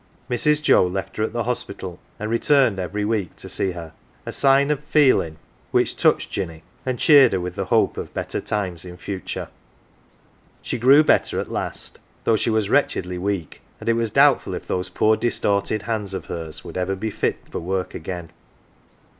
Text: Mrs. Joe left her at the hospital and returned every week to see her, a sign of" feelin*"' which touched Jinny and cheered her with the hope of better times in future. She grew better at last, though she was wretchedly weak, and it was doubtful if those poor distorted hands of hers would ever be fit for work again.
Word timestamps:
Mrs. 0.31 0.63
Joe 0.63 0.87
left 0.87 1.17
her 1.17 1.23
at 1.23 1.31
the 1.31 1.43
hospital 1.43 1.99
and 2.17 2.27
returned 2.31 2.79
every 2.79 3.05
week 3.05 3.35
to 3.35 3.47
see 3.47 3.73
her, 3.73 3.93
a 4.25 4.31
sign 4.31 4.71
of" 4.71 4.83
feelin*"' 4.91 5.37
which 5.69 5.95
touched 5.95 6.31
Jinny 6.31 6.63
and 6.87 6.97
cheered 6.97 7.33
her 7.33 7.39
with 7.39 7.53
the 7.53 7.65
hope 7.65 7.97
of 7.97 8.11
better 8.11 8.41
times 8.41 8.83
in 8.83 8.97
future. 8.97 9.47
She 10.63 10.79
grew 10.79 11.03
better 11.03 11.39
at 11.39 11.51
last, 11.51 11.99
though 12.23 12.35
she 12.35 12.49
was 12.49 12.67
wretchedly 12.67 13.19
weak, 13.19 13.61
and 13.79 13.87
it 13.87 13.93
was 13.93 14.09
doubtful 14.09 14.55
if 14.55 14.65
those 14.65 14.89
poor 14.89 15.15
distorted 15.15 15.83
hands 15.83 16.15
of 16.15 16.25
hers 16.25 16.63
would 16.63 16.77
ever 16.77 16.95
be 16.95 17.11
fit 17.11 17.37
for 17.51 17.59
work 17.59 17.93
again. 17.93 18.31